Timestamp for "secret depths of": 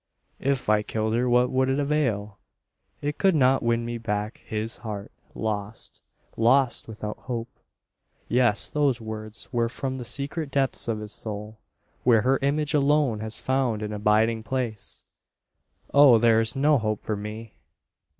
10.03-11.01